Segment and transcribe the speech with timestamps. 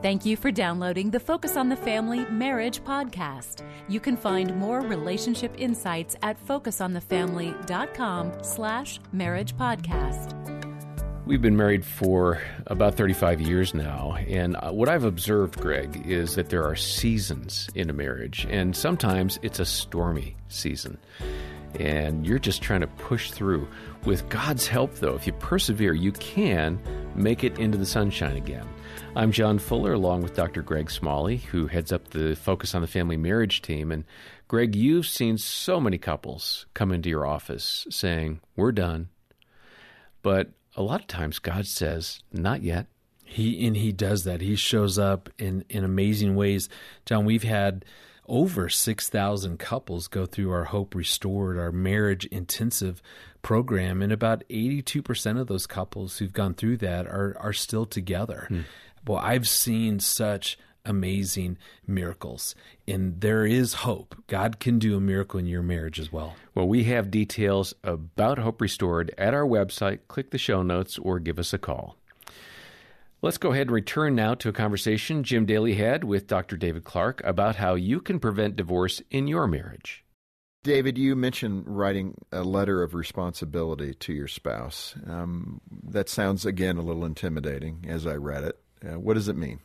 [0.00, 3.64] Thank you for downloading the Focus on the Family Marriage podcast.
[3.88, 10.36] You can find more relationship insights at focusonthefamily.com slash marriage podcast.
[11.26, 16.36] We've been married for about 35 years now, and uh, what I've observed, Greg, is
[16.36, 20.96] that there are seasons in a marriage, and sometimes it's a stormy season.
[21.74, 23.68] And you're just trying to push through.
[24.04, 26.80] With God's help, though, if you persevere, you can
[27.14, 28.66] make it into the sunshine again.
[29.16, 30.62] I'm John Fuller, along with Dr.
[30.62, 33.90] Greg Smalley, who heads up the Focus on the Family Marriage team.
[33.92, 34.04] And
[34.46, 39.08] Greg, you've seen so many couples come into your office saying, We're done.
[40.22, 42.86] But a lot of times God says, Not yet.
[43.24, 44.40] He and he does that.
[44.40, 46.70] He shows up in, in amazing ways.
[47.04, 47.84] John, we've had
[48.28, 53.02] over 6,000 couples go through our Hope Restored, our marriage intensive
[53.42, 58.46] program, and about 82% of those couples who've gone through that are, are still together.
[58.48, 58.60] Hmm.
[59.06, 62.54] Well, I've seen such amazing miracles,
[62.86, 64.16] and there is hope.
[64.26, 66.34] God can do a miracle in your marriage as well.
[66.54, 70.00] Well, we have details about Hope Restored at our website.
[70.08, 71.97] Click the show notes or give us a call.
[73.20, 76.56] Let's go ahead and return now to a conversation Jim Daly had with Dr.
[76.56, 80.04] David Clarke about how you can prevent divorce in your marriage.
[80.62, 84.94] David, you mentioned writing a letter of responsibility to your spouse.
[85.04, 88.60] Um, that sounds, again, a little intimidating as I read it.
[88.88, 89.58] Uh, what does it mean?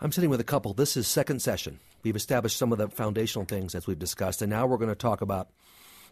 [0.00, 0.72] I'm sitting with a couple.
[0.72, 1.80] This is second session.
[2.02, 4.94] We've established some of the foundational things as we've discussed, and now we're going to
[4.94, 5.50] talk about.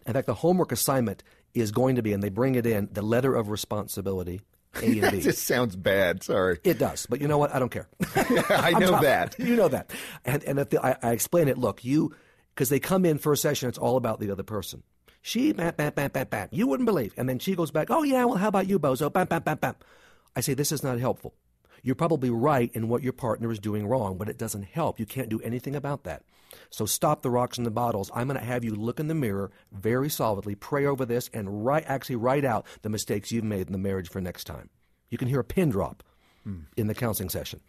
[0.05, 1.23] In fact, the homework assignment
[1.55, 4.41] is going to be, and they bring it in, the letter of responsibility.
[4.75, 5.21] A and B.
[5.21, 6.23] just sounds bad.
[6.23, 6.59] Sorry.
[6.63, 7.53] It does, but you know what?
[7.53, 7.87] I don't care.
[8.15, 9.35] I know that.
[9.39, 9.91] You know that,
[10.25, 11.57] and and the, I, I explain it.
[11.57, 12.13] Look, you
[12.53, 14.83] because they come in for a session, it's all about the other person.
[15.21, 16.47] She bam bam bam bam bam.
[16.51, 17.89] You wouldn't believe, and then she goes back.
[17.89, 19.11] Oh yeah, well how about you, bozo?
[19.11, 19.75] Bam bam bam bam.
[20.35, 21.33] I say this is not helpful.
[21.83, 24.99] You're probably right in what your partner is doing wrong, but it doesn't help.
[24.99, 26.23] You can't do anything about that.
[26.69, 28.11] So stop the rocks and the bottles.
[28.13, 31.65] I'm going to have you look in the mirror very solidly, pray over this, and
[31.65, 34.69] write, actually write out the mistakes you've made in the marriage for next time.
[35.09, 36.03] You can hear a pin drop
[36.45, 36.63] mm.
[36.75, 37.61] in the counseling session.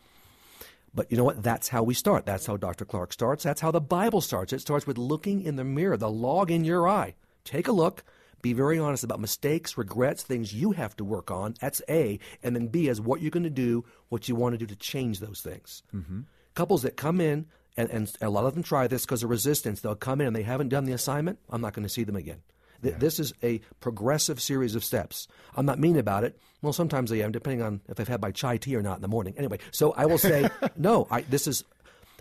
[0.95, 1.43] But you know what?
[1.43, 2.27] That's how we start.
[2.27, 2.85] That's how Dr.
[2.85, 3.45] Clarke starts.
[3.45, 4.53] That's how the Bible starts.
[4.53, 7.15] It starts with looking in the mirror, the log in your eye.
[7.45, 8.03] Take a look.
[8.41, 11.55] Be very honest about mistakes, regrets, things you have to work on.
[11.61, 12.19] That's A.
[12.43, 14.77] And then B is what you're going to do, what you want to do to
[14.77, 15.83] change those things.
[15.95, 16.21] Mm-hmm.
[16.55, 17.47] Couples that come in,
[17.77, 20.37] and, and a lot of them try this because of resistance, they'll come in and
[20.37, 21.39] they haven't done the assignment.
[21.51, 22.43] I'm not going to see them again.
[22.83, 22.93] Yeah.
[22.97, 25.27] This is a progressive series of steps.
[25.57, 26.39] I'm not mean about it.
[26.63, 29.03] Well, sometimes I am, depending on if I've had my chai tea or not in
[29.03, 29.35] the morning.
[29.37, 31.65] Anyway, so I will say, no, I, this is,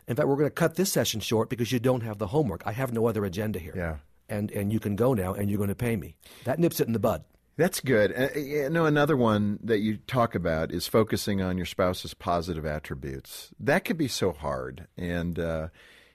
[0.08, 2.64] in fact, we're going to cut this session short because you don't have the homework.
[2.66, 3.74] I have no other agenda here.
[3.76, 3.96] Yeah
[4.30, 6.16] and and you can go now and you're going to pay me.
[6.46, 7.24] That nips it in the bud.
[7.58, 8.14] That's good.
[8.16, 12.68] Uh, you know, another one that you talk about is focusing on your spouse's positive
[12.68, 13.50] attributes.
[13.60, 15.70] That could be so hard, and uh,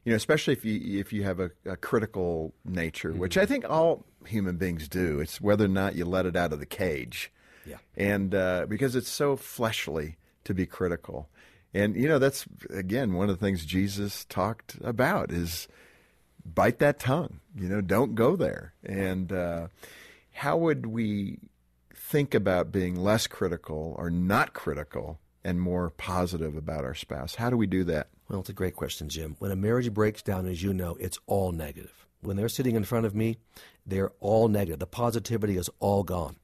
[0.05, 3.19] you know, especially if you if you have a, a critical nature, mm-hmm.
[3.19, 5.19] which I think all human beings do.
[5.19, 7.33] It's whether or not you let it out of the cage.
[7.67, 7.79] Yeah.
[7.97, 11.29] And uh, because it's so fleshly to be critical,
[11.75, 15.67] and you know, that's again one of the things Jesus talked about is
[16.45, 17.41] bite that tongue.
[17.55, 18.75] You know, don't go there.
[18.85, 19.69] And uh,
[20.33, 21.39] how would we
[21.95, 27.35] think about being less critical or not critical and more positive about our spouse?
[27.35, 28.09] How do we do that?
[28.29, 29.37] Well, it's a great question, Jim.
[29.39, 32.07] When a marriage breaks down, as you know, it's all negative.
[32.21, 33.39] When they're sitting in front of me,
[33.85, 34.79] they're all negative.
[34.79, 36.37] The positivity is all gone.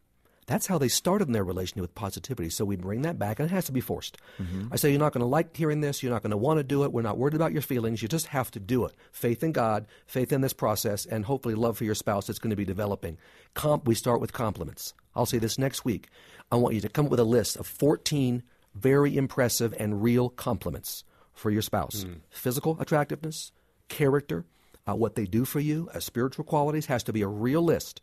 [0.48, 2.48] That's how they started in their relationship with positivity.
[2.48, 4.16] So we bring that back, and it has to be forced.
[4.40, 4.72] Mm-hmm.
[4.72, 6.02] I say, you're not going to like hearing this.
[6.02, 6.92] You're not going to want to do it.
[6.92, 8.00] We're not worried about your feelings.
[8.00, 8.94] You just have to do it.
[9.12, 12.50] Faith in God, faith in this process, and hopefully love for your spouse that's going
[12.50, 13.18] to be developing.
[13.52, 14.94] Comp, we start with compliments.
[15.14, 16.08] I'll say this next week.
[16.50, 18.42] I want you to come up with a list of 14
[18.74, 21.04] very impressive and real compliments
[21.34, 22.20] for your spouse mm.
[22.30, 23.52] physical attractiveness,
[23.88, 24.46] character,
[24.88, 28.00] uh, what they do for you, uh, spiritual qualities has to be a real list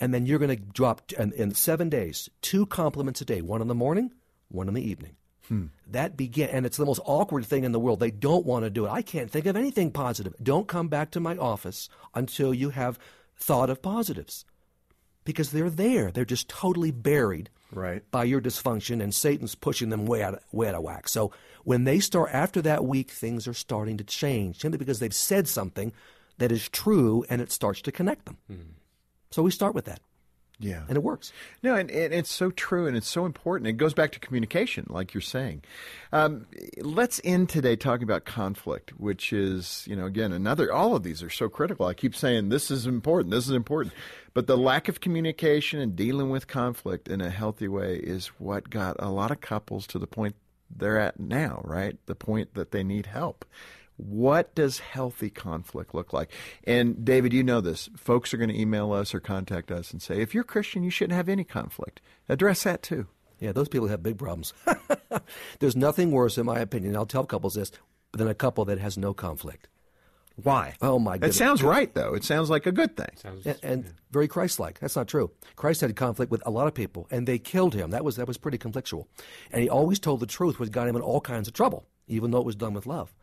[0.00, 3.62] and then you're going to drop in, in, seven days two compliments a day, one
[3.62, 4.12] in the morning,
[4.48, 5.16] one in the evening.
[5.48, 5.66] Hmm.
[5.86, 8.00] That begin, and it's the most awkward thing in the world.
[8.00, 8.90] They don't want to do it.
[8.90, 10.34] I can't think of anything positive.
[10.42, 12.98] Don't come back to my office until you have
[13.36, 14.44] thought of positives,
[15.24, 16.10] because they're there.
[16.10, 18.02] They're just totally buried right.
[18.10, 21.08] by your dysfunction, and Satan's pushing them way out, of, way out of whack.
[21.08, 21.30] So
[21.62, 25.46] when they start after that week, things are starting to change simply because they've said
[25.46, 25.92] something
[26.38, 28.38] that is true, and it starts to connect them.
[28.48, 28.62] Hmm.
[29.36, 30.00] So we start with that.
[30.58, 30.84] Yeah.
[30.88, 31.30] And it works.
[31.62, 33.68] No, and, and, it's so true and it's so important.
[33.68, 35.62] It goes back to communication, like you're saying.
[36.10, 36.46] Um,
[36.78, 41.22] let's end today talking about conflict, which is, you know, again, another, all of these
[41.22, 41.84] are so critical.
[41.84, 43.92] I keep saying this is important, this is important.
[44.32, 48.70] But the lack of communication and dealing with conflict in a healthy way is what
[48.70, 50.34] got a lot of couples to the point
[50.74, 51.98] they're at now, right?
[52.06, 53.44] The point that they need help.
[53.96, 56.30] What does healthy conflict look like?
[56.64, 57.88] And David, you know this.
[57.96, 60.90] Folks are going to email us or contact us and say, if you're Christian, you
[60.90, 62.00] shouldn't have any conflict.
[62.28, 63.06] Address that too.
[63.40, 64.52] Yeah, those people have big problems.
[65.60, 67.70] There's nothing worse, in my opinion, I'll tell couples this,
[68.12, 69.68] than a couple that has no conflict.
[70.42, 70.74] Why?
[70.82, 71.30] Oh, my god.
[71.30, 72.14] It sounds right, though.
[72.14, 73.08] It sounds like a good thing.
[73.44, 74.80] and, and very Christ-like.
[74.80, 75.30] That's not true.
[75.54, 77.90] Christ had conflict with a lot of people, and they killed him.
[77.90, 79.06] That was that was pretty conflictual,
[79.50, 82.30] and he always told the truth, which got him in all kinds of trouble, even
[82.30, 83.14] though it was done with love.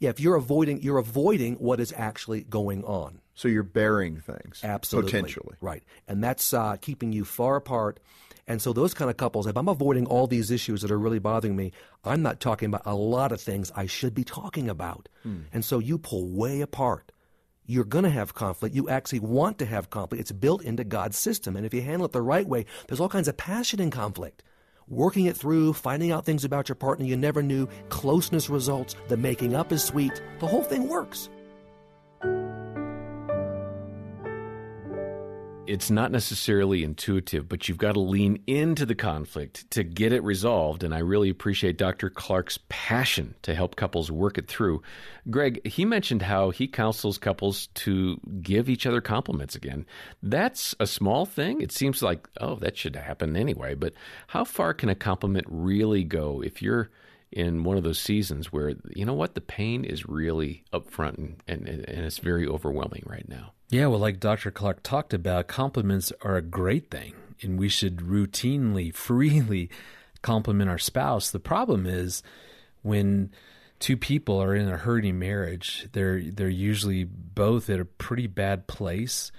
[0.00, 3.20] Yeah, if you're avoiding, you're avoiding what is actually going on.
[3.34, 4.60] So you're burying things.
[4.64, 5.56] Absolutely, Potentially.
[5.60, 8.00] right, and that's uh, keeping you far apart.
[8.46, 11.20] And so those kind of couples, if I'm avoiding all these issues that are really
[11.20, 11.70] bothering me,
[12.04, 15.08] I'm not talking about a lot of things I should be talking about.
[15.52, 17.12] And so you pull way apart.
[17.64, 18.74] You're going to have conflict.
[18.74, 20.20] You actually want to have conflict.
[20.20, 21.54] It's built into God's system.
[21.54, 24.42] And if you handle it the right way, there's all kinds of passion in conflict.
[24.90, 29.16] Working it through, finding out things about your partner you never knew, closeness results, the
[29.16, 30.20] making up is sweet.
[30.40, 31.28] The whole thing works.
[35.70, 40.24] It's not necessarily intuitive, but you've got to lean into the conflict to get it
[40.24, 40.82] resolved.
[40.82, 42.10] And I really appreciate Dr.
[42.10, 44.82] Clarke's passion to help couples work it through.
[45.30, 49.86] Greg, he mentioned how he counsels couples to give each other compliments again.
[50.24, 51.60] That's a small thing.
[51.60, 53.74] It seems like, oh, that should happen anyway.
[53.74, 53.92] But
[54.26, 56.90] how far can a compliment really go if you're
[57.32, 61.18] in one of those seasons where, you know what, the pain is really up front
[61.18, 63.52] and, and, and it's very overwhelming right now?
[63.68, 64.50] Yeah, well, like Dr.
[64.50, 69.70] Clarke talked about, compliments are a great thing, and we should routinely, freely
[70.22, 71.30] compliment our spouse.
[71.30, 72.22] The problem is
[72.82, 73.30] when
[73.78, 78.66] two people are in a hurting marriage, they're they're usually both at a pretty bad
[78.66, 79.32] place.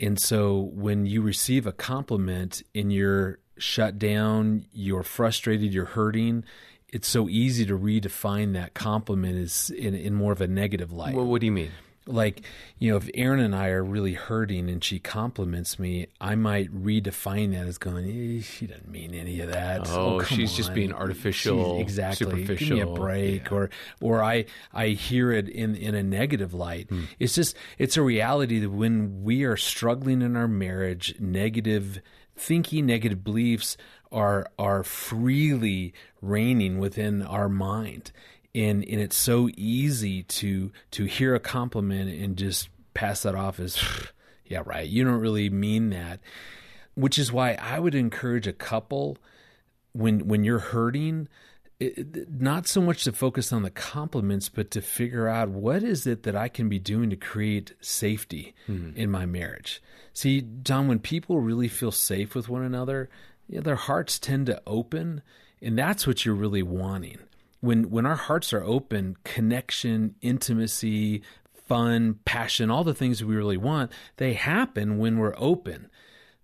[0.00, 6.44] And so when you receive a compliment and you're shut down, you're frustrated, you're hurting,
[6.90, 11.14] it's so easy to redefine that compliment as in, in more of a negative light
[11.14, 11.70] Well, what do you mean?
[12.06, 12.40] like
[12.78, 16.70] you know if Erin and I are really hurting and she compliments me, I might
[16.74, 19.86] redefine that as going, eh, she doesn't mean any of that.
[19.90, 22.26] Oh, come she's just being artificial, She's- exactly.
[22.26, 22.94] Give me a superficial.
[22.94, 23.68] break, or
[24.00, 26.88] or I I hear it in in a negative light.
[27.18, 32.00] It's just it's a reality that when we are struggling in our marriage, negative
[32.38, 33.76] thinking, negative beliefs
[34.10, 35.92] are are freely
[36.22, 38.12] reigning within our mind.
[38.54, 43.60] And and it's so easy to to hear a compliment and just pass that off
[43.60, 43.78] as
[44.46, 46.20] yeah right you don't really mean that.
[46.94, 49.18] Which is why I would encourage a couple
[49.92, 51.28] when when you're hurting
[51.80, 56.06] it, not so much to focus on the compliments but to figure out what is
[56.06, 58.96] it that I can be doing to create safety mm-hmm.
[58.96, 59.82] in my marriage.
[60.12, 63.08] See John when people really feel safe with one another
[63.48, 65.22] you know, their hearts tend to open
[65.62, 67.18] and that's what you're really wanting.
[67.60, 71.22] When when our hearts are open connection intimacy
[71.66, 75.88] fun passion all the things we really want they happen when we're open.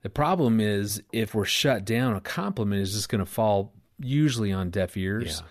[0.03, 3.73] The problem is if we're shut down a compliment is just going to fall
[4.05, 5.43] usually on deaf ears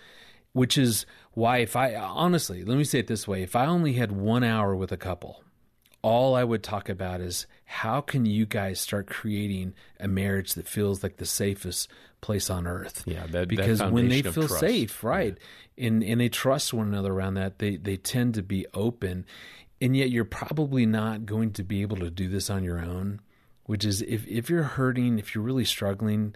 [0.54, 3.94] which is why if i honestly let me say it this way if i only
[3.94, 5.44] had one hour with a couple
[6.06, 10.68] all I would talk about is how can you guys start creating a marriage that
[10.68, 11.88] feels like the safest
[12.20, 13.04] place on earth?
[13.06, 14.60] Yeah, that- that because when they feel trust.
[14.60, 15.38] safe, right,
[15.78, 19.26] and and they trust one another around that, they they tend to be open,
[19.80, 23.22] and yet you're probably not going to be able to do this on your own.
[23.66, 26.36] Which is if if you're hurting, if you're really struggling,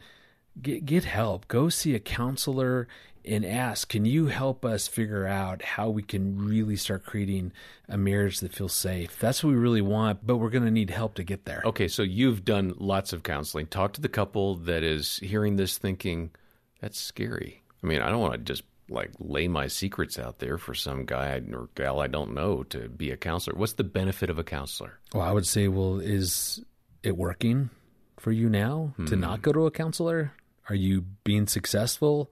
[0.61, 1.47] get get help.
[1.47, 2.87] Go see a counselor
[3.27, 7.51] and ask, can you help us figure out how we can really start creating
[7.89, 9.19] a marriage that feels safe?
[9.19, 11.61] That's what we really want, but we're going to need help to get there.
[11.65, 13.67] Okay, so you've done lots of counseling.
[13.67, 16.31] Talk to the couple that is hearing this thinking,
[16.79, 17.63] that's scary.
[17.83, 21.05] I mean, I don't want to just like lay my secrets out there for some
[21.05, 23.57] guy or gal I don't know to be a counselor.
[23.57, 24.99] What's the benefit of a counselor?
[25.13, 26.63] Well, I would say, well, is
[27.03, 27.69] it working
[28.17, 29.19] for you now to hmm.
[29.19, 30.31] not go to a counselor?
[30.69, 32.31] Are you being successful?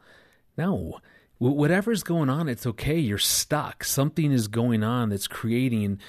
[0.58, 1.00] No.
[1.38, 2.98] Wh- Whatever's going on, it's okay.
[3.00, 3.84] You're stuck.
[3.84, 6.00] Something is going on that's creating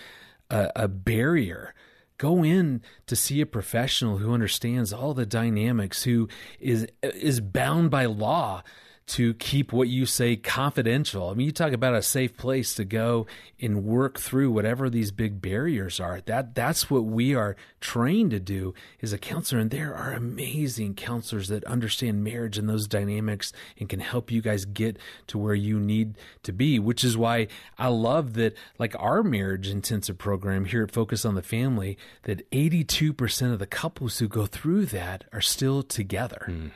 [0.51, 1.75] a, a barrier.
[2.19, 6.29] Go in to see a professional who understands all the dynamics, who
[6.59, 8.63] is is bound by law
[9.07, 11.29] to keep what you say confidential.
[11.29, 13.27] I mean, you talk about a safe place to go
[13.61, 16.21] and work through whatever these big barriers are.
[16.23, 19.61] That that's what we are trained to do as a counselor.
[19.61, 24.43] And there are amazing counselors that understand marriage and those dynamics and can help you
[24.43, 24.99] guys get
[25.29, 26.81] to where you need to be.
[26.81, 27.47] Which is why
[27.79, 32.45] I love that, like our marriage intensive program here at Focus on the Family, that
[32.51, 36.43] eighty two percent of the couples who go through that are still together.
[36.47, 36.67] Hmm.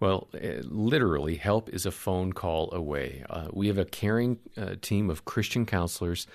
[0.00, 3.22] Well, uh, literally, help is a phone call away.
[3.28, 6.26] Uh, we have a caring uh, team of Christian counselors.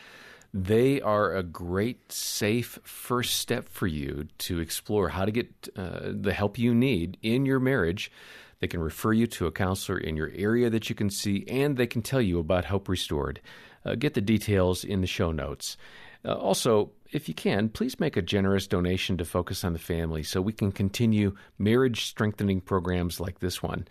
[0.53, 6.11] They are a great, safe first step for you to explore how to get uh,
[6.13, 8.11] the help you need in your marriage.
[8.59, 11.75] They can refer you to a counselor in your area that you can see, and
[11.75, 13.41] they can tell you about Hope Restored.
[13.83, 15.75] Uh, get the details in the show notes.
[16.23, 20.21] Uh, also, if you can, please make a generous donation to Focus on the Family
[20.21, 23.87] so we can continue marriage strengthening programs like this one.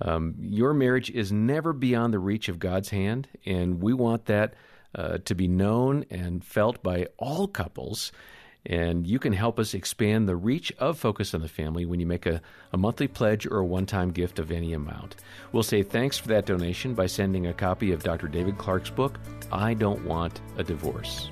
[0.00, 4.54] Um, your marriage is never beyond the reach of God's hand, and we want that
[4.94, 8.12] uh, to be known and felt by all couples.
[8.64, 12.06] And you can help us expand the reach of Focus on the Family when you
[12.06, 12.40] make a,
[12.72, 15.16] a monthly pledge or a one time gift of any amount.
[15.50, 18.28] We'll say thanks for that donation by sending a copy of Dr.
[18.28, 19.18] David Clarke's book,
[19.50, 21.30] I Don't Want a Divorce.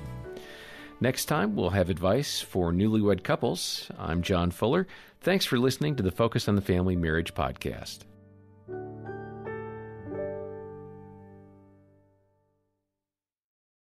[0.99, 3.91] Next time, we'll have advice for newlywed couples.
[3.99, 4.87] I'm John Fuller.
[5.21, 7.99] Thanks for listening to the Focus on the Family Marriage Podcast.